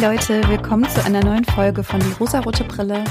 Leute, 0.00 0.46
willkommen 0.48 0.88
zu 0.88 1.04
einer 1.04 1.24
neuen 1.24 1.44
Folge 1.44 1.82
von 1.82 1.98
Die 1.98 2.12
rosarote 2.20 2.62
Brille. 2.62 3.02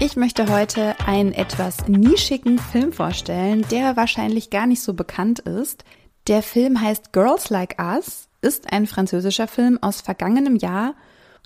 Ich 0.00 0.16
möchte 0.16 0.52
heute 0.52 0.98
einen 1.06 1.32
etwas 1.32 1.86
nischigen 1.86 2.58
Film 2.58 2.92
vorstellen, 2.92 3.64
der 3.70 3.96
wahrscheinlich 3.96 4.50
gar 4.50 4.66
nicht 4.66 4.82
so 4.82 4.94
bekannt 4.94 5.38
ist. 5.38 5.84
Der 6.26 6.42
Film 6.42 6.80
heißt 6.80 7.12
Girls 7.12 7.50
Like 7.50 7.76
Us, 7.80 8.28
ist 8.42 8.72
ein 8.72 8.88
französischer 8.88 9.46
Film 9.46 9.78
aus 9.80 10.00
vergangenem 10.00 10.56
Jahr. 10.56 10.94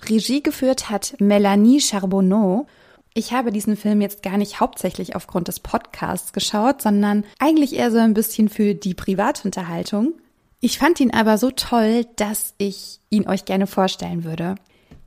Regie 0.09 0.41
geführt 0.41 0.89
hat 0.89 1.13
Melanie 1.19 1.81
Charbonneau. 1.81 2.65
Ich 3.13 3.31
habe 3.31 3.51
diesen 3.51 3.77
Film 3.77 4.01
jetzt 4.01 4.23
gar 4.23 4.37
nicht 4.37 4.59
hauptsächlich 4.59 5.15
aufgrund 5.15 5.49
des 5.49 5.59
Podcasts 5.59 6.33
geschaut, 6.33 6.81
sondern 6.81 7.25
eigentlich 7.37 7.75
eher 7.75 7.91
so 7.91 7.99
ein 7.99 8.15
bisschen 8.15 8.49
für 8.49 8.73
die 8.73 8.95
Privatunterhaltung. 8.95 10.13
Ich 10.61 10.79
fand 10.79 10.99
ihn 10.99 11.13
aber 11.13 11.37
so 11.37 11.51
toll, 11.51 12.07
dass 12.15 12.55
ich 12.57 13.01
ihn 13.11 13.27
euch 13.27 13.45
gerne 13.45 13.67
vorstellen 13.67 14.23
würde. 14.23 14.55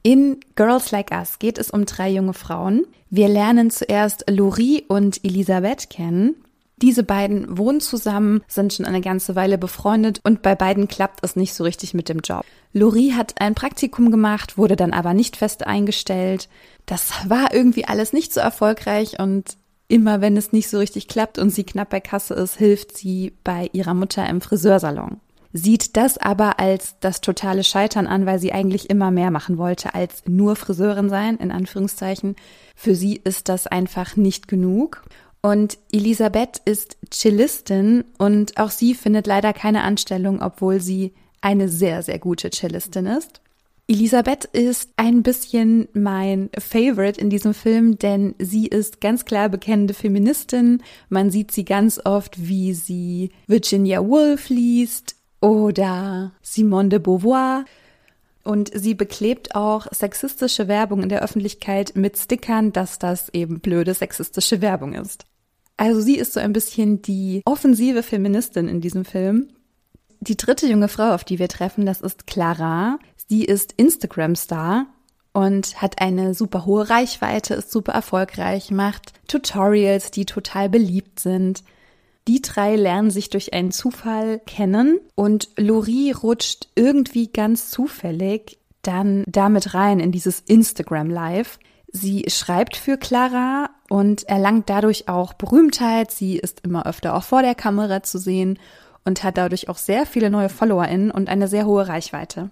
In 0.05 0.41
Girls 0.57 0.91
Like 0.91 1.13
Us 1.13 1.39
geht 1.39 1.59
es 1.59 1.71
um 1.71 1.87
drei 1.87 2.11
junge 2.11 2.35
Frauen. 2.35 2.87
Wir 3.09 3.29
lernen 3.29 3.71
zuerst 3.71 4.25
Laurie 4.29 4.85
und 4.89 5.25
Elisabeth 5.25 5.91
kennen. 5.91 6.35
Diese 6.77 7.05
beiden 7.05 7.57
wohnen 7.57 7.81
zusammen, 7.81 8.43
sind 8.49 8.73
schon 8.73 8.87
eine 8.87 9.01
ganze 9.01 9.37
Weile 9.37 9.59
befreundet 9.59 10.19
und 10.25 10.43
bei 10.43 10.57
beiden 10.57 10.89
klappt 10.89 11.21
es 11.23 11.37
nicht 11.37 11.55
so 11.55 11.63
richtig 11.63 11.95
mit 11.95 12.09
dem 12.09 12.19
Job. 12.19 12.45
Laurie 12.73 13.13
hat 13.13 13.41
ein 13.41 13.55
Praktikum 13.55 14.11
gemacht, 14.11 14.59
wurde 14.59 14.75
dann 14.75 14.93
aber 14.93 15.15
nicht 15.15 15.37
fest 15.37 15.65
eingestellt. 15.65 16.49
Das 16.85 17.29
war 17.29 17.55
irgendwie 17.55 17.85
alles 17.85 18.13
nicht 18.13 18.35
so 18.35 18.41
erfolgreich 18.41 19.21
und 19.21 19.57
immer 19.87 20.21
wenn 20.21 20.37
es 20.37 20.51
nicht 20.51 20.69
so 20.69 20.79
richtig 20.79 21.07
klappt 21.07 21.39
und 21.39 21.51
sie 21.51 21.63
knapp 21.63 21.91
bei 21.91 22.01
Kasse 22.01 22.35
ist, 22.35 22.57
hilft 22.57 22.97
sie 22.97 23.35
bei 23.45 23.71
ihrer 23.73 23.95
Mutter 23.95 24.29
im 24.29 24.41
Friseursalon 24.41 25.21
sieht 25.53 25.97
das 25.97 26.19
aber 26.19 26.59
als 26.59 26.97
das 27.01 27.21
totale 27.21 27.65
Scheitern 27.65 28.07
an, 28.07 28.27
weil 28.27 28.39
sie 28.39 28.53
eigentlich 28.53 28.91
immer 28.91 29.11
mehr 29.11 29.31
machen 29.31 29.59
wollte 29.59 29.95
als 29.95 30.23
nur 30.27 30.57
Friseurin 30.57 31.09
sein, 31.09 31.37
in 31.37 31.51
Anführungszeichen. 31.51 32.37
Für 32.75 32.95
sie 32.95 33.21
ist 33.23 33.49
das 33.49 33.67
einfach 33.67 34.17
nicht 34.17 34.49
genug. 34.49 35.05
Und 35.43 35.79
Elisabeth 35.91 36.63
ist 36.65 36.97
Cellistin 37.13 38.05
und 38.19 38.59
auch 38.59 38.71
sie 38.71 38.95
findet 38.95 39.27
leider 39.27 39.53
keine 39.53 39.83
Anstellung, 39.83 40.41
obwohl 40.41 40.81
sie 40.81 41.13
eine 41.41 41.69
sehr, 41.69 42.03
sehr 42.03 42.21
gute 42.21 42.51
Cellistin 42.51 43.07
ist. 43.07 43.41
Elisabeth 43.89 44.45
ist 44.45 44.91
ein 44.97 45.25
bisschen 45.25 45.89
mein 45.93 46.49
Favorite 46.57 47.21
in 47.21 47.29
diesem 47.29 47.53
Film, 47.53 47.99
denn 47.99 48.37
sie 48.39 48.69
ist 48.69 49.01
ganz 49.01 49.25
klar 49.25 49.49
bekennende 49.49 49.93
Feministin. 49.93 50.83
Man 51.09 51.31
sieht 51.31 51.51
sie 51.51 51.65
ganz 51.65 52.01
oft, 52.05 52.47
wie 52.47 52.75
sie 52.75 53.33
Virginia 53.49 54.01
Woolf 54.01 54.49
liest, 54.49 55.17
oder 55.43 56.33
Simone 56.41 56.89
de 56.89 56.99
Beauvoir. 56.99 57.67
Und 58.45 58.71
sie 58.75 58.95
beklebt 58.95 59.55
auch 59.55 59.87
sexistische 59.93 60.67
Werbung 60.67 61.03
in 61.03 61.09
der 61.09 61.23
Öffentlichkeit 61.23 61.93
mit 61.95 62.17
Stickern, 62.17 62.73
dass 62.73 62.99
das 62.99 63.29
eben 63.29 63.61
blöde 63.61 63.95
sexistische 63.95 64.61
Werbung 64.61 64.95
ist. 64.95 65.27
Also 65.77 66.01
sie 66.01 66.17
ist 66.17 66.33
so 66.33 66.41
ein 66.41 66.53
bisschen 66.53 67.03
die 67.03 67.43
offensive 67.45 68.03
Feministin 68.03 68.69
in 68.69 68.81
diesem 68.81 69.05
Film. 69.05 69.49
Die 70.21 70.37
dritte 70.37 70.67
junge 70.67 70.89
Frau, 70.89 71.15
auf 71.15 71.25
die 71.25 71.39
wir 71.39 71.49
treffen, 71.49 71.87
das 71.87 72.01
ist 72.01 72.27
Clara. 72.27 72.99
Sie 73.29 73.45
ist 73.45 73.73
Instagram-Star 73.77 74.87
und 75.33 75.81
hat 75.81 76.01
eine 76.01 76.35
super 76.35 76.67
hohe 76.67 76.91
Reichweite, 76.91 77.55
ist 77.55 77.73
super 77.73 77.93
erfolgreich, 77.93 78.71
macht 78.71 79.13
Tutorials, 79.29 80.11
die 80.11 80.27
total 80.27 80.69
beliebt 80.69 81.21
sind. 81.21 81.65
Die 82.29 82.41
drei 82.41 82.77
lernen 82.77 83.11
sich 83.11 83.31
durch 83.31 83.53
einen 83.53 83.73
Zufall 83.73 84.41
kennen 84.47 85.01
und 85.15 85.49
Lori 85.57 86.13
rutscht 86.13 86.69
irgendwie 86.75 87.29
ganz 87.29 87.71
zufällig 87.71 88.59
dann 88.83 89.25
damit 89.27 89.75
rein 89.75 90.01
in 90.01 90.13
dieses 90.13 90.41
Instagram 90.41 91.11
Live. 91.11 91.59
Sie 91.93 92.25
schreibt 92.29 92.77
für 92.77 92.97
Clara 92.97 93.71
und 93.89 94.25
erlangt 94.29 94.71
dadurch 94.71 95.09
auch 95.09 95.35
Berühmtheit. 95.35 96.11
Sie 96.11 96.37
ist 96.37 96.61
immer 96.65 96.87
öfter 96.87 97.15
auch 97.15 97.23
vor 97.23 97.43
der 97.43 97.55
Kamera 97.55 98.03
zu 98.03 98.19
sehen 98.19 98.59
und 99.05 99.25
hat 99.25 99.37
dadurch 99.37 99.69
auch 99.69 99.79
sehr 99.79 100.07
viele 100.07 100.31
neue 100.31 100.49
FollowerInnen 100.49 101.11
und 101.11 101.29
eine 101.29 101.49
sehr 101.49 101.67
hohe 101.67 101.87
Reichweite. 101.89 102.51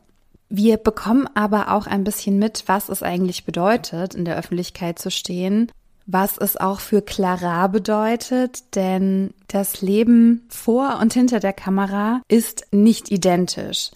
Wir 0.48 0.78
bekommen 0.78 1.28
aber 1.34 1.72
auch 1.72 1.86
ein 1.86 2.02
bisschen 2.02 2.38
mit, 2.38 2.64
was 2.66 2.88
es 2.88 3.04
eigentlich 3.04 3.44
bedeutet, 3.44 4.14
in 4.14 4.24
der 4.24 4.36
Öffentlichkeit 4.36 4.98
zu 4.98 5.10
stehen 5.10 5.70
was 6.06 6.36
es 6.38 6.56
auch 6.56 6.80
für 6.80 7.02
Clara 7.02 7.66
bedeutet, 7.68 8.74
denn 8.74 9.32
das 9.48 9.80
Leben 9.80 10.46
vor 10.48 10.98
und 11.00 11.12
hinter 11.12 11.40
der 11.40 11.52
Kamera 11.52 12.22
ist 12.28 12.66
nicht 12.72 13.10
identisch. 13.10 13.90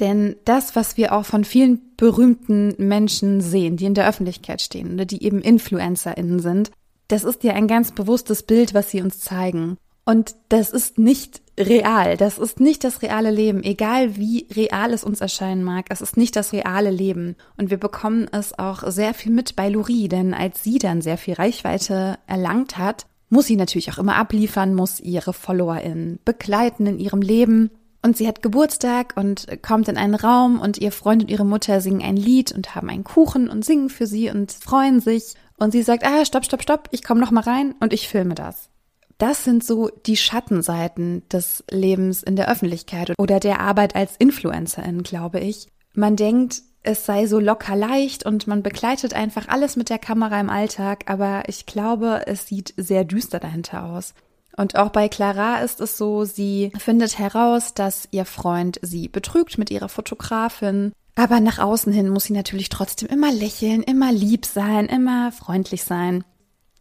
Denn 0.00 0.36
das, 0.46 0.74
was 0.74 0.96
wir 0.96 1.12
auch 1.12 1.26
von 1.26 1.44
vielen 1.44 1.80
berühmten 1.96 2.74
Menschen 2.78 3.42
sehen, 3.42 3.76
die 3.76 3.84
in 3.84 3.94
der 3.94 4.08
Öffentlichkeit 4.08 4.62
stehen 4.62 4.94
oder 4.94 5.04
die 5.04 5.22
eben 5.22 5.42
InfluencerInnen 5.42 6.40
sind, 6.40 6.70
das 7.08 7.24
ist 7.24 7.44
ja 7.44 7.52
ein 7.52 7.66
ganz 7.66 7.92
bewusstes 7.92 8.42
Bild, 8.42 8.72
was 8.72 8.90
sie 8.90 9.02
uns 9.02 9.20
zeigen. 9.20 9.76
Und 10.04 10.34
das 10.48 10.70
ist 10.70 10.98
nicht 10.98 11.42
real. 11.58 12.16
Das 12.16 12.38
ist 12.38 12.60
nicht 12.60 12.84
das 12.84 13.02
reale 13.02 13.30
Leben. 13.30 13.62
Egal 13.62 14.16
wie 14.16 14.46
real 14.54 14.92
es 14.92 15.04
uns 15.04 15.20
erscheinen 15.20 15.62
mag, 15.62 15.86
es 15.90 16.00
ist 16.00 16.16
nicht 16.16 16.36
das 16.36 16.52
reale 16.52 16.90
Leben. 16.90 17.36
Und 17.56 17.70
wir 17.70 17.78
bekommen 17.78 18.26
es 18.32 18.58
auch 18.58 18.90
sehr 18.90 19.14
viel 19.14 19.32
mit 19.32 19.56
bei 19.56 19.68
Lori, 19.68 20.08
denn 20.08 20.34
als 20.34 20.62
sie 20.62 20.78
dann 20.78 21.02
sehr 21.02 21.18
viel 21.18 21.34
Reichweite 21.34 22.18
erlangt 22.26 22.78
hat, 22.78 23.06
muss 23.28 23.46
sie 23.46 23.56
natürlich 23.56 23.92
auch 23.92 23.98
immer 23.98 24.16
abliefern, 24.16 24.74
muss 24.74 24.98
ihre 25.00 25.32
FollowerInnen 25.32 26.18
begleiten 26.24 26.86
in 26.86 26.98
ihrem 26.98 27.22
Leben. 27.22 27.70
Und 28.02 28.16
sie 28.16 28.26
hat 28.26 28.42
Geburtstag 28.42 29.12
und 29.16 29.46
kommt 29.62 29.88
in 29.88 29.98
einen 29.98 30.14
Raum 30.14 30.58
und 30.58 30.78
ihr 30.78 30.90
Freund 30.90 31.22
und 31.22 31.30
ihre 31.30 31.44
Mutter 31.44 31.82
singen 31.82 32.02
ein 32.02 32.16
Lied 32.16 32.50
und 32.50 32.74
haben 32.74 32.88
einen 32.88 33.04
Kuchen 33.04 33.48
und 33.50 33.64
singen 33.64 33.90
für 33.90 34.06
sie 34.06 34.30
und 34.30 34.50
freuen 34.50 35.00
sich. 35.00 35.34
Und 35.58 35.72
sie 35.72 35.82
sagt, 35.82 36.04
ah, 36.04 36.24
stopp, 36.24 36.46
stopp, 36.46 36.62
stopp, 36.62 36.88
ich 36.92 37.04
komme 37.04 37.20
noch 37.20 37.30
mal 37.30 37.42
rein 37.42 37.74
und 37.78 37.92
ich 37.92 38.08
filme 38.08 38.34
das. 38.34 38.69
Das 39.20 39.44
sind 39.44 39.62
so 39.62 39.90
die 40.06 40.16
Schattenseiten 40.16 41.28
des 41.28 41.62
Lebens 41.70 42.22
in 42.22 42.36
der 42.36 42.50
Öffentlichkeit 42.50 43.12
oder 43.18 43.38
der 43.38 43.60
Arbeit 43.60 43.94
als 43.94 44.16
Influencerin, 44.16 45.02
glaube 45.02 45.40
ich. 45.40 45.68
Man 45.92 46.16
denkt, 46.16 46.62
es 46.82 47.04
sei 47.04 47.26
so 47.26 47.38
locker 47.38 47.76
leicht 47.76 48.24
und 48.24 48.46
man 48.46 48.62
begleitet 48.62 49.12
einfach 49.12 49.46
alles 49.48 49.76
mit 49.76 49.90
der 49.90 49.98
Kamera 49.98 50.40
im 50.40 50.48
Alltag, 50.48 51.04
aber 51.04 51.42
ich 51.48 51.66
glaube, 51.66 52.22
es 52.28 52.46
sieht 52.46 52.72
sehr 52.78 53.04
düster 53.04 53.40
dahinter 53.40 53.84
aus. 53.84 54.14
Und 54.56 54.76
auch 54.76 54.88
bei 54.88 55.10
Clara 55.10 55.58
ist 55.58 55.82
es 55.82 55.98
so, 55.98 56.24
sie 56.24 56.72
findet 56.78 57.18
heraus, 57.18 57.74
dass 57.74 58.08
ihr 58.12 58.24
Freund 58.24 58.80
sie 58.80 59.08
betrügt 59.08 59.58
mit 59.58 59.70
ihrer 59.70 59.90
Fotografin. 59.90 60.92
Aber 61.14 61.40
nach 61.40 61.58
außen 61.58 61.92
hin 61.92 62.08
muss 62.08 62.24
sie 62.24 62.32
natürlich 62.32 62.70
trotzdem 62.70 63.10
immer 63.10 63.30
lächeln, 63.30 63.82
immer 63.82 64.12
lieb 64.12 64.46
sein, 64.46 64.86
immer 64.86 65.30
freundlich 65.30 65.84
sein. 65.84 66.24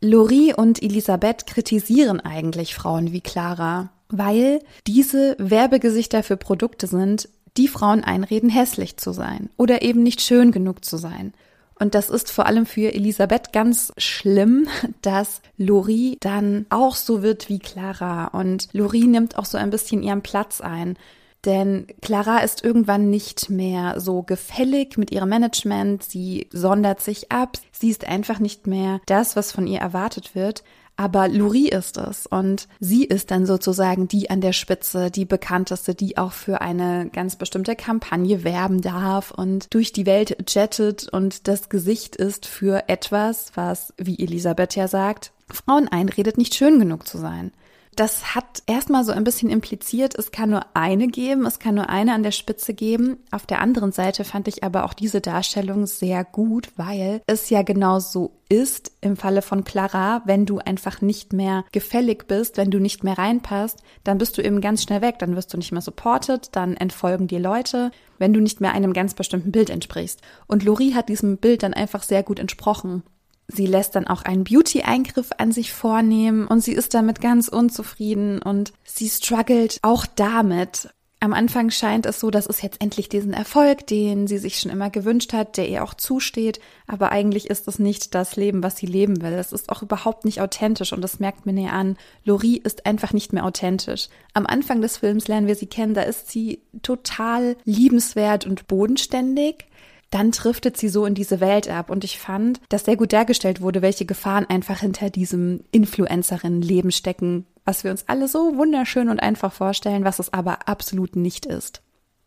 Lori 0.01 0.53
und 0.55 0.81
Elisabeth 0.81 1.45
kritisieren 1.45 2.19
eigentlich 2.21 2.73
Frauen 2.73 3.11
wie 3.11 3.21
Clara, 3.21 3.89
weil 4.07 4.61
diese 4.87 5.35
Werbegesichter 5.39 6.23
für 6.23 6.37
Produkte 6.37 6.87
sind, 6.87 7.29
die 7.57 7.67
Frauen 7.67 8.03
einreden, 8.03 8.49
hässlich 8.49 8.97
zu 8.97 9.11
sein 9.11 9.49
oder 9.57 9.81
eben 9.81 10.01
nicht 10.03 10.21
schön 10.21 10.51
genug 10.51 10.85
zu 10.85 10.97
sein. 10.97 11.33
Und 11.79 11.95
das 11.95 12.09
ist 12.09 12.29
vor 12.29 12.45
allem 12.45 12.65
für 12.65 12.93
Elisabeth 12.93 13.53
ganz 13.53 13.93
schlimm, 13.97 14.67
dass 15.01 15.41
Lori 15.57 16.17
dann 16.19 16.65
auch 16.69 16.95
so 16.95 17.21
wird 17.23 17.49
wie 17.49 17.59
Clara. 17.59 18.27
Und 18.27 18.67
Lori 18.73 19.01
nimmt 19.01 19.37
auch 19.37 19.45
so 19.45 19.57
ein 19.57 19.69
bisschen 19.69 20.03
ihren 20.03 20.21
Platz 20.21 20.61
ein. 20.61 20.97
Denn 21.45 21.87
Clara 22.01 22.39
ist 22.39 22.63
irgendwann 22.63 23.09
nicht 23.09 23.49
mehr 23.49 23.99
so 23.99 24.23
gefällig 24.23 24.97
mit 24.97 25.11
ihrem 25.11 25.29
Management, 25.29 26.03
sie 26.03 26.47
sondert 26.51 27.01
sich 27.01 27.31
ab, 27.31 27.57
sie 27.71 27.89
ist 27.89 28.05
einfach 28.05 28.39
nicht 28.39 28.67
mehr 28.67 28.99
das, 29.05 29.35
was 29.35 29.51
von 29.51 29.65
ihr 29.65 29.79
erwartet 29.79 30.35
wird. 30.35 30.63
Aber 30.97 31.29
Luri 31.29 31.69
ist 31.69 31.95
es. 31.95 32.25
Und 32.25 32.67
sie 32.81 33.05
ist 33.05 33.31
dann 33.31 33.45
sozusagen 33.45 34.09
die 34.09 34.29
an 34.29 34.41
der 34.41 34.51
Spitze, 34.51 35.09
die 35.09 35.23
bekannteste, 35.23 35.95
die 35.95 36.17
auch 36.17 36.33
für 36.33 36.59
eine 36.59 37.09
ganz 37.13 37.37
bestimmte 37.37 37.77
Kampagne 37.77 38.43
werben 38.43 38.81
darf 38.81 39.31
und 39.31 39.73
durch 39.73 39.93
die 39.93 40.05
Welt 40.05 40.35
jettet 40.53 41.07
und 41.07 41.47
das 41.47 41.69
Gesicht 41.69 42.17
ist 42.17 42.45
für 42.45 42.89
etwas, 42.89 43.53
was, 43.55 43.93
wie 43.95 44.19
Elisabeth 44.19 44.75
ja 44.75 44.89
sagt, 44.89 45.31
Frauen 45.49 45.87
einredet, 45.87 46.37
nicht 46.37 46.53
schön 46.53 46.79
genug 46.79 47.07
zu 47.07 47.17
sein 47.17 47.53
das 47.95 48.33
hat 48.33 48.63
erstmal 48.65 49.03
so 49.03 49.11
ein 49.11 49.23
bisschen 49.23 49.49
impliziert, 49.49 50.15
es 50.15 50.31
kann 50.31 50.51
nur 50.51 50.65
eine 50.73 51.07
geben, 51.07 51.45
es 51.45 51.59
kann 51.59 51.75
nur 51.75 51.89
eine 51.89 52.13
an 52.13 52.23
der 52.23 52.31
Spitze 52.31 52.73
geben. 52.73 53.17
Auf 53.31 53.45
der 53.45 53.59
anderen 53.59 53.91
Seite 53.91 54.23
fand 54.23 54.47
ich 54.47 54.63
aber 54.63 54.85
auch 54.85 54.93
diese 54.93 55.19
Darstellung 55.19 55.85
sehr 55.85 56.23
gut, 56.23 56.69
weil 56.77 57.21
es 57.27 57.49
ja 57.49 57.61
genau 57.61 57.99
so 57.99 58.39
ist 58.47 58.93
im 59.01 59.17
Falle 59.17 59.41
von 59.41 59.63
Clara, 59.63 60.21
wenn 60.25 60.45
du 60.45 60.59
einfach 60.59 61.01
nicht 61.01 61.33
mehr 61.33 61.65
gefällig 61.71 62.27
bist, 62.27 62.57
wenn 62.57 62.71
du 62.71 62.79
nicht 62.79 63.03
mehr 63.03 63.17
reinpasst, 63.17 63.79
dann 64.03 64.17
bist 64.17 64.37
du 64.37 64.41
eben 64.41 64.61
ganz 64.61 64.81
schnell 64.81 65.01
weg, 65.01 65.19
dann 65.19 65.35
wirst 65.35 65.53
du 65.53 65.57
nicht 65.57 65.71
mehr 65.71 65.81
supported, 65.81 66.55
dann 66.55 66.77
entfolgen 66.77 67.27
dir 67.27 67.39
Leute, 67.39 67.91
wenn 68.17 68.33
du 68.33 68.39
nicht 68.39 68.61
mehr 68.61 68.73
einem 68.73 68.93
ganz 68.93 69.13
bestimmten 69.13 69.51
Bild 69.51 69.69
entsprichst. 69.69 70.21
Und 70.47 70.63
Lori 70.63 70.91
hat 70.91 71.09
diesem 71.09 71.37
Bild 71.37 71.63
dann 71.63 71.73
einfach 71.73 72.03
sehr 72.03 72.23
gut 72.23 72.39
entsprochen. 72.39 73.03
Sie 73.51 73.65
lässt 73.65 73.95
dann 73.95 74.07
auch 74.07 74.21
einen 74.21 74.43
Beauty-Eingriff 74.43 75.31
an 75.37 75.51
sich 75.51 75.73
vornehmen 75.73 76.47
und 76.47 76.61
sie 76.61 76.73
ist 76.73 76.93
damit 76.93 77.19
ganz 77.19 77.47
unzufrieden 77.47 78.41
und 78.41 78.73
sie 78.83 79.09
struggelt 79.09 79.79
auch 79.81 80.05
damit. 80.05 80.89
Am 81.21 81.33
Anfang 81.33 81.69
scheint 81.69 82.05
es 82.05 82.19
so, 82.19 82.29
dass 82.29 82.45
es 82.45 82.61
jetzt 82.61 82.81
endlich 82.81 83.09
diesen 83.09 83.33
Erfolg, 83.33 83.87
den 83.87 84.27
sie 84.27 84.37
sich 84.37 84.59
schon 84.59 84.71
immer 84.71 84.89
gewünscht 84.89 85.33
hat, 85.33 85.57
der 85.57 85.67
ihr 85.67 85.83
auch 85.83 85.93
zusteht, 85.95 86.61
aber 86.87 87.11
eigentlich 87.11 87.49
ist 87.49 87.67
es 87.67 87.77
nicht 87.77 88.15
das 88.15 88.37
Leben, 88.37 88.63
was 88.63 88.77
sie 88.77 88.85
leben 88.85 89.21
will. 89.21 89.33
Es 89.33 89.51
ist 89.51 89.69
auch 89.69 89.81
überhaupt 89.81 90.23
nicht 90.23 90.39
authentisch 90.39 90.93
und 90.93 91.01
das 91.01 91.19
merkt 91.19 91.45
man 91.45 91.57
ihr 91.57 91.73
an. 91.73 91.97
Lori 92.23 92.55
ist 92.55 92.85
einfach 92.85 93.11
nicht 93.13 93.33
mehr 93.33 93.45
authentisch. 93.45 94.07
Am 94.33 94.45
Anfang 94.45 94.79
des 94.81 94.97
Films 94.97 95.27
lernen 95.27 95.47
wir 95.47 95.55
sie 95.55 95.67
kennen, 95.67 95.95
da 95.95 96.03
ist 96.03 96.29
sie 96.29 96.61
total 96.83 97.57
liebenswert 97.65 98.45
und 98.45 98.67
bodenständig 98.67 99.65
dann 100.09 100.31
driftet 100.31 100.77
sie 100.77 100.89
so 100.89 101.05
in 101.05 101.13
diese 101.13 101.39
Welt 101.39 101.69
ab. 101.69 101.89
Und 101.89 102.03
ich 102.03 102.19
fand, 102.19 102.59
dass 102.69 102.85
sehr 102.85 102.97
gut 102.97 103.13
dargestellt 103.13 103.61
wurde, 103.61 103.81
welche 103.81 104.05
Gefahren 104.05 104.45
einfach 104.45 104.79
hinter 104.79 105.09
diesem 105.09 105.63
Influencerinnen-Leben 105.71 106.91
stecken, 106.91 107.45
was 107.65 107.83
wir 107.83 107.91
uns 107.91 108.05
alle 108.07 108.27
so 108.27 108.57
wunderschön 108.57 109.09
und 109.09 109.19
einfach 109.19 109.53
vorstellen, 109.53 110.03
was 110.03 110.19
es 110.19 110.33
aber 110.33 110.67
absolut 110.67 111.15
nicht 111.15 111.45
ist. 111.45 111.81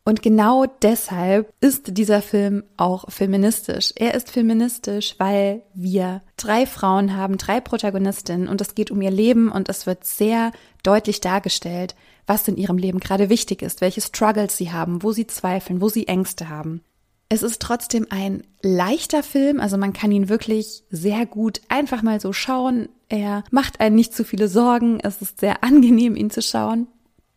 Und 0.05 0.21
genau 0.21 0.67
deshalb 0.83 1.53
ist 1.61 1.97
dieser 1.97 2.23
Film 2.23 2.65
auch 2.77 3.09
feministisch. 3.09 3.93
Er 3.95 4.15
ist 4.15 4.33
feministisch, 4.33 5.15
weil 5.19 5.63
wir 5.75 6.23
drei 6.37 6.67
Frauen 6.67 7.17
haben, 7.17 7.39
drei 7.39 7.61
Protagonistinnen 7.61 8.49
und 8.49 8.61
es 8.61 8.75
geht 8.75 8.91
um 8.91 9.01
ihr 9.01 9.13
Leben 9.13 9.51
und 9.51 9.69
es 9.69 9.87
wird 9.87 10.05
sehr 10.05 10.51
deutlich 10.83 11.21
dargestellt, 11.21 11.95
was 12.27 12.49
in 12.49 12.57
ihrem 12.57 12.79
Leben 12.79 12.99
gerade 12.99 13.29
wichtig 13.29 13.63
ist, 13.63 13.81
welche 13.81 14.01
Struggles 14.01 14.57
sie 14.57 14.73
haben, 14.73 15.05
wo 15.05 15.13
sie 15.13 15.29
zweifeln, 15.29 15.81
wo 15.81 15.89
sie 15.89 16.09
Ängste 16.09 16.49
haben. 16.49 16.83
Es 17.33 17.43
ist 17.43 17.63
trotzdem 17.63 18.07
ein 18.11 18.43
leichter 18.61 19.23
Film, 19.23 19.59
also 19.59 19.79
man 19.79 19.95
kann 19.95 20.13
ihn 20.13 20.29
wirklich 20.29 20.85
sehr 20.91 21.25
gut 21.25 21.63
einfach 21.71 22.03
mal 22.03 22.21
so 22.21 22.35
schauen. 22.35 22.91
Er 23.09 23.43
macht 23.51 23.81
einen 23.81 23.97
nicht 23.97 24.15
zu 24.15 24.23
viele 24.23 24.49
Sorgen, 24.49 25.01
es 25.01 25.23
ist 25.23 25.41
sehr 25.41 25.65
angenehm, 25.65 26.15
ihn 26.15 26.29
zu 26.29 26.43
schauen. 26.43 26.89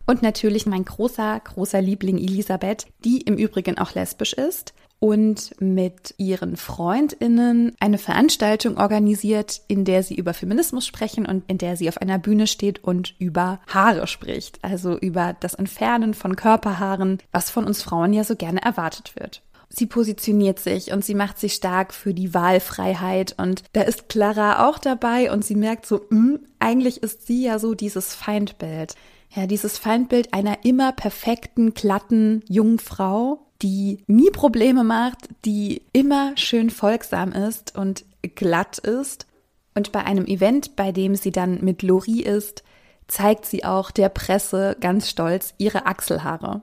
Und 0.06 0.21
natürlich 0.21 0.65
mein 0.65 0.83
großer, 0.83 1.39
großer 1.42 1.81
Liebling 1.81 2.18
Elisabeth, 2.18 2.88
die 3.06 3.21
im 3.21 3.38
Übrigen 3.38 3.77
auch 3.77 3.95
lesbisch 3.95 4.33
ist 4.33 4.74
und 5.00 5.56
mit 5.62 6.13
ihren 6.18 6.57
Freundinnen 6.57 7.71
eine 7.80 7.98
Veranstaltung 7.98 8.77
organisiert, 8.77 9.62
in 9.69 9.86
der 9.86 10.03
sie 10.03 10.15
über 10.15 10.33
Feminismus 10.33 10.86
sprechen 10.86 11.25
und 11.25 11.50
in 11.50 11.57
der 11.57 11.77
sie 11.77 11.88
auf 11.88 12.01
einer 12.01 12.19
Bühne 12.19 12.48
steht 12.48 12.83
und 12.83 13.15
über 13.18 13.62
Haare 13.68 14.07
spricht, 14.07 14.62
also 14.62 14.98
über 14.98 15.38
das 15.39 15.53
Entfernen 15.53 16.13
von 16.13 16.36
Körperhaaren, 16.36 17.19
was 17.31 17.50
von 17.50 17.63
uns 17.63 17.81
Frauen 17.81 18.12
ja 18.12 18.25
so 18.25 18.36
gerne 18.36 18.62
erwartet 18.62 19.15
wird 19.15 19.41
sie 19.69 19.85
positioniert 19.85 20.59
sich 20.59 20.91
und 20.91 21.03
sie 21.03 21.15
macht 21.15 21.39
sich 21.39 21.53
stark 21.53 21.94
für 21.94 22.13
die 22.13 22.33
Wahlfreiheit 22.33 23.35
und 23.38 23.63
da 23.73 23.81
ist 23.81 24.09
Clara 24.09 24.67
auch 24.67 24.79
dabei 24.79 25.31
und 25.31 25.44
sie 25.44 25.56
merkt 25.56 25.85
so, 25.85 26.06
mh, 26.09 26.17
hm, 26.17 26.39
eigentlich 26.59 27.03
ist 27.03 27.27
sie 27.27 27.44
ja 27.44 27.59
so 27.59 27.73
dieses 27.73 28.15
Feindbild. 28.15 28.95
Ja, 29.35 29.47
dieses 29.47 29.77
Feindbild 29.77 30.33
einer 30.33 30.63
immer 30.63 30.94
perfekten, 30.94 31.73
glatten 31.73 32.44
jungen 32.47 32.79
Frau, 32.79 33.45
die 33.62 34.03
nie 34.07 34.29
Probleme 34.29 34.83
macht, 34.83 35.27
die 35.44 35.81
immer 35.91 36.38
schön 36.38 36.69
folgsam 36.69 37.31
ist 37.33 37.75
und 37.75 38.06
glatt 38.35 38.77
ist. 38.79 39.27
Und 39.73 39.91
bei 39.91 40.06
einem 40.06 40.25
Event, 40.25 40.77
bei 40.77 40.94
dem 40.94 41.15
sie 41.15 41.31
dann 41.31 41.63
mit 41.63 41.81
Lori 41.81 42.21
ist, 42.21 42.63
zeigt 43.07 43.45
sie 43.45 43.65
auch 43.65 43.91
der 43.91 44.09
Presse 44.09 44.77
ganz 44.79 45.09
stolz 45.09 45.53
ihre 45.57 45.85
Achselhaare 45.85 46.62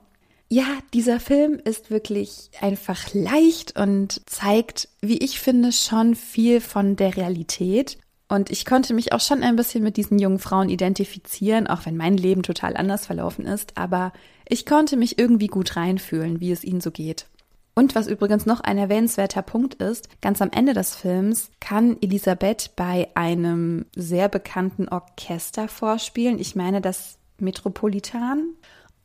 ja, 0.53 0.65
dieser 0.93 1.19
Film 1.19 1.59
ist 1.63 1.89
wirklich 1.89 2.51
einfach 2.61 3.11
leicht 3.15 3.75
und 3.75 4.21
zeigt, 4.27 4.87
wie 5.01 5.17
ich 5.17 5.39
finde, 5.39 5.71
schon 5.71 6.13
viel 6.13 6.61
von 6.61 6.95
der 6.95 7.17
Realität. 7.17 7.97
Und 8.29 8.51
ich 8.51 8.63
konnte 8.63 8.93
mich 8.93 9.13
auch 9.13 9.19
schon 9.19 9.41
ein 9.41 9.55
bisschen 9.55 9.83
mit 9.83 9.97
diesen 9.97 10.19
jungen 10.19 10.37
Frauen 10.37 10.69
identifizieren, 10.69 11.65
auch 11.65 11.87
wenn 11.87 11.97
mein 11.97 12.17
Leben 12.17 12.43
total 12.43 12.77
anders 12.77 13.07
verlaufen 13.07 13.47
ist. 13.47 13.79
Aber 13.79 14.13
ich 14.47 14.67
konnte 14.67 14.95
mich 14.95 15.17
irgendwie 15.17 15.47
gut 15.47 15.75
reinfühlen, 15.75 16.39
wie 16.39 16.51
es 16.51 16.63
ihnen 16.63 16.81
so 16.81 16.91
geht. 16.91 17.25
Und 17.73 17.95
was 17.95 18.05
übrigens 18.05 18.45
noch 18.45 18.59
ein 18.59 18.77
erwähnenswerter 18.77 19.41
Punkt 19.41 19.73
ist, 19.81 20.07
ganz 20.21 20.39
am 20.39 20.51
Ende 20.51 20.73
des 20.73 20.95
Films 20.95 21.49
kann 21.61 21.97
Elisabeth 21.99 22.75
bei 22.75 23.09
einem 23.15 23.87
sehr 23.95 24.29
bekannten 24.29 24.87
Orchester 24.87 25.67
vorspielen. 25.67 26.37
Ich 26.37 26.55
meine 26.55 26.79
das 26.79 27.17
Metropolitan. 27.39 28.53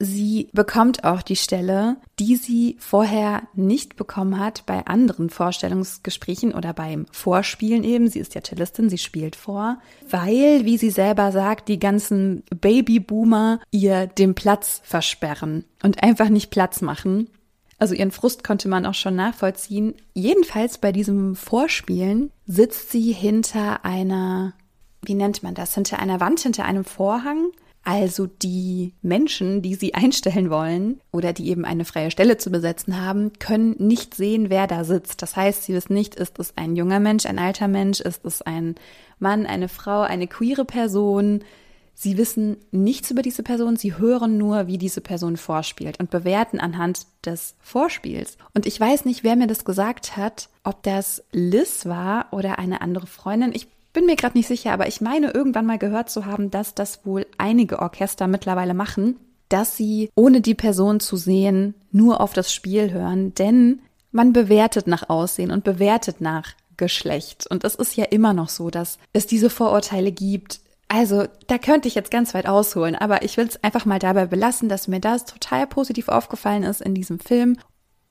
Sie 0.00 0.49
bekommt 0.53 1.03
auch 1.03 1.23
die 1.23 1.37
Stelle, 1.37 1.97
die 2.21 2.37
sie 2.37 2.77
vorher 2.79 3.43
nicht 3.55 3.97
bekommen 3.97 4.39
hat 4.39 4.65
bei 4.65 4.87
anderen 4.87 5.29
Vorstellungsgesprächen 5.29 6.55
oder 6.55 6.73
beim 6.73 7.06
Vorspielen 7.11 7.83
eben. 7.83 8.09
Sie 8.09 8.21
ist 8.21 8.37
ja 8.37 8.43
Cellistin, 8.43 8.89
sie 8.89 8.99
spielt 8.99 9.35
vor, 9.35 9.79
weil, 10.09 10.65
wie 10.65 10.79
sie 10.79 10.91
selber 10.91 11.33
sagt, 11.33 11.69
die 11.69 11.81
ganzen 11.81 12.45
Babyboomer 12.55 13.59
ihr 13.73 14.06
den 14.06 14.37
Platz 14.37 14.81
versperren 14.85 15.65
und 15.83 16.00
einfach 16.00 16.29
nicht 16.29 16.50
Platz 16.50 16.81
machen. 16.81 17.29
Also 17.79 17.95
ihren 17.95 18.12
Frust 18.12 18.45
konnte 18.45 18.69
man 18.69 18.87
auch 18.87 18.95
schon 18.95 19.17
nachvollziehen. 19.17 19.95
Jedenfalls 20.15 20.79
bei 20.79 20.93
diesem 20.93 21.35
Vorspielen 21.35 22.31
sitzt 22.47 22.91
sie 22.91 23.12
hinter 23.12 23.85
einer, 23.85 24.55
wie 25.03 25.15
nennt 25.15 25.43
man 25.43 25.55
das, 25.55 25.75
hinter 25.75 25.99
einer 25.99 26.21
Wand, 26.21 26.41
hinter 26.41 26.65
einem 26.65 26.85
Vorhang 26.85 27.50
also 27.85 28.27
die 28.27 28.95
Menschen, 29.01 29.63
die 29.63 29.75
sie 29.75 29.95
einstellen 29.95 30.51
wollen 30.51 31.01
oder 31.11 31.33
die 31.33 31.49
eben 31.49 31.65
eine 31.65 31.85
freie 31.85 32.11
Stelle 32.11 32.37
zu 32.37 32.51
besetzen 32.51 33.01
haben, 33.01 33.33
können 33.39 33.77
nicht 33.79 34.15
sehen, 34.15 34.51
wer 34.51 34.67
da 34.67 34.85
sitzt. 34.85 35.23
Das 35.23 35.37
heißt, 35.37 35.65
sie 35.65 35.75
wissen 35.75 35.95
nicht, 35.95 36.15
ist 36.15 36.39
es 36.39 36.53
ein 36.57 36.77
junger 36.77 37.01
Mensch, 37.01 37.25
ein 37.25 37.39
alter 37.39 37.69
Mensch, 37.69 38.01
ist 38.01 38.25
es 38.27 38.43
ein 38.43 38.75
Mann, 39.19 39.47
eine 39.47 39.69
Frau, 39.69 40.03
eine 40.03 40.27
queere 40.27 40.65
Person. 40.65 41.45
Sie 41.95 42.17
wissen 42.17 42.59
nichts 42.71 43.11
über 43.11 43.23
diese 43.23 43.43
Person, 43.43 43.77
sie 43.77 43.97
hören 43.97 44.39
nur, 44.39 44.67
wie 44.67 44.79
diese 44.79 45.01
Person 45.01 45.37
vorspielt 45.37 45.99
und 45.99 46.11
bewerten 46.11 46.61
anhand 46.61 47.07
des 47.25 47.57
Vorspiels. 47.59 48.37
Und 48.55 48.67
ich 48.67 48.79
weiß 48.79 49.05
nicht, 49.05 49.25
wer 49.25 49.35
mir 49.35 49.49
das 49.49 49.65
gesagt 49.65 50.17
hat, 50.17 50.49
ob 50.63 50.83
das 50.83 51.25
Liz 51.33 51.87
war 51.87 52.27
oder 52.33 52.59
eine 52.59 52.83
andere 52.83 53.07
Freundin. 53.09 53.53
Ich 53.53 53.67
bin 53.99 54.06
mir 54.06 54.15
gerade 54.15 54.39
nicht 54.39 54.47
sicher, 54.47 54.73
aber 54.73 54.87
ich 54.87 55.00
meine 55.00 55.33
irgendwann 55.33 55.67
mal 55.67 55.77
gehört 55.77 56.09
zu 56.09 56.25
haben, 56.25 56.53
dass 56.53 56.73
das 56.73 57.05
wohl 57.05 57.27
einige 57.37 57.81
Orchester 57.81 58.29
mittlerweile 58.29 58.73
machen, 58.73 59.17
dass 59.49 59.77
sie 59.77 60.09
ohne 60.15 60.41
die 60.41 60.55
Person 60.55 61.00
zu 61.00 61.17
sehen 61.17 61.75
nur 61.91 62.21
auf 62.21 62.33
das 62.33 62.55
Spiel 62.55 62.93
hören, 62.93 63.35
denn 63.35 63.81
man 64.12 64.33
bewertet 64.33 64.87
nach 64.87 65.09
Aussehen 65.09 65.50
und 65.50 65.65
bewertet 65.65 66.21
nach 66.21 66.53
Geschlecht. 66.77 67.49
Und 67.50 67.65
es 67.65 67.75
ist 67.75 67.97
ja 67.97 68.05
immer 68.05 68.35
noch 68.35 68.50
so, 68.50 68.71
dass 68.71 68.99
es 69.12 69.27
diese 69.27 69.50
Vorurteile 69.50 70.12
gibt. 70.12 70.61
Also, 70.87 71.25
da 71.49 71.59
könnte 71.59 71.88
ich 71.88 71.97
jetzt 71.97 72.12
ganz 72.12 72.35
weit 72.35 72.47
ausholen, 72.47 72.95
aber 72.95 73.25
ich 73.25 73.37
will 73.37 73.49
es 73.49 73.64
einfach 73.64 73.85
mal 73.85 73.99
dabei 73.99 74.26
belassen, 74.26 74.69
dass 74.69 74.87
mir 74.87 75.00
das 75.00 75.25
total 75.25 75.67
positiv 75.67 76.07
aufgefallen 76.07 76.62
ist 76.62 76.83
in 76.83 76.95
diesem 76.95 77.19
Film. 77.19 77.59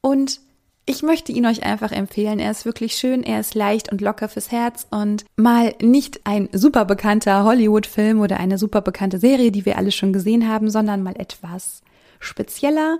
Und 0.01 0.41
ich 0.89 1.03
möchte 1.03 1.33
ihn 1.33 1.45
euch 1.45 1.63
einfach 1.63 1.91
empfehlen. 1.91 2.39
Er 2.39 2.49
ist 2.49 2.65
wirklich 2.65 2.95
schön, 2.95 3.21
er 3.21 3.41
ist 3.41 3.55
leicht 3.55 3.91
und 3.91 3.99
locker 3.99 4.29
fürs 4.29 4.51
Herz 4.51 4.87
und 4.89 5.25
mal 5.35 5.75
nicht 5.81 6.21
ein 6.23 6.47
super 6.53 6.85
bekannter 6.85 7.43
Hollywood-Film 7.43 8.21
oder 8.21 8.39
eine 8.39 8.57
super 8.57 8.81
bekannte 8.81 9.19
Serie, 9.19 9.51
die 9.51 9.65
wir 9.65 9.77
alle 9.77 9.91
schon 9.91 10.13
gesehen 10.13 10.47
haben, 10.47 10.69
sondern 10.69 11.03
mal 11.03 11.15
etwas 11.17 11.81
spezieller. 12.19 12.99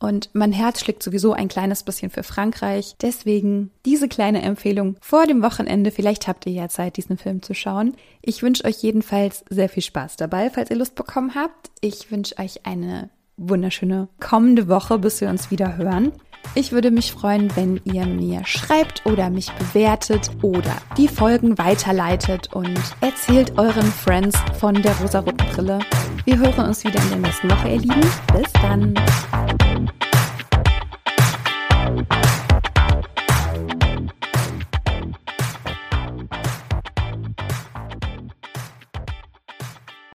Und 0.00 0.30
mein 0.32 0.50
Herz 0.52 0.80
schlägt 0.80 1.02
sowieso 1.02 1.32
ein 1.32 1.48
kleines 1.48 1.84
bisschen 1.84 2.10
für 2.10 2.24
Frankreich. 2.24 2.96
Deswegen 3.00 3.70
diese 3.86 4.08
kleine 4.08 4.42
Empfehlung 4.42 4.96
vor 5.00 5.26
dem 5.26 5.42
Wochenende. 5.42 5.92
Vielleicht 5.92 6.26
habt 6.26 6.46
ihr 6.46 6.52
ja 6.52 6.68
Zeit, 6.68 6.96
diesen 6.96 7.16
Film 7.16 7.42
zu 7.42 7.54
schauen. 7.54 7.94
Ich 8.22 8.42
wünsche 8.42 8.64
euch 8.64 8.82
jedenfalls 8.82 9.44
sehr 9.50 9.68
viel 9.68 9.84
Spaß 9.84 10.16
dabei, 10.16 10.50
falls 10.50 10.70
ihr 10.70 10.76
Lust 10.76 10.96
bekommen 10.96 11.34
habt. 11.36 11.70
Ich 11.80 12.10
wünsche 12.10 12.38
euch 12.38 12.66
eine 12.66 13.10
wunderschöne 13.36 14.08
kommende 14.18 14.68
Woche, 14.68 14.98
bis 14.98 15.20
wir 15.20 15.28
uns 15.28 15.50
wieder 15.50 15.76
hören. 15.76 16.12
Ich 16.54 16.72
würde 16.72 16.90
mich 16.90 17.12
freuen, 17.12 17.54
wenn 17.56 17.80
ihr 17.84 18.06
mir 18.06 18.44
schreibt 18.44 19.06
oder 19.06 19.30
mich 19.30 19.52
bewertet 19.52 20.30
oder 20.42 20.76
die 20.96 21.08
Folgen 21.08 21.56
weiterleitet 21.58 22.52
und 22.52 22.78
erzählt 23.00 23.56
euren 23.56 23.86
Friends 23.86 24.36
von 24.58 24.74
der 24.74 24.96
rosaroten 24.98 25.46
Brille. 25.54 25.78
Wir 26.24 26.38
hören 26.38 26.66
uns 26.66 26.84
wieder 26.84 27.00
in 27.02 27.08
der 27.10 27.18
nächsten 27.18 27.50
Woche, 27.50 27.68
ihr 27.68 27.78
Lieben. 27.78 28.00
Bis 28.32 28.52
dann. 28.54 28.94